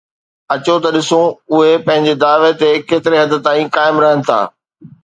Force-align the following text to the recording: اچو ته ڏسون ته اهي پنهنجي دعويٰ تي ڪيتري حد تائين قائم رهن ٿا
اچو 0.53 0.75
ته 0.83 0.89
ڏسون 0.95 1.25
ته 1.31 1.35
اهي 1.59 1.71
پنهنجي 1.85 2.13
دعويٰ 2.23 2.53
تي 2.59 2.69
ڪيتري 2.89 3.17
حد 3.21 3.31
تائين 3.45 3.67
قائم 3.75 3.95
رهن 4.03 4.19
ٿا 4.27 4.39